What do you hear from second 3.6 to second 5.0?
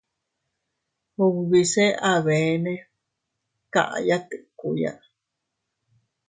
kaʼaya tikkuya.